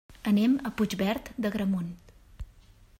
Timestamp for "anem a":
0.29-0.71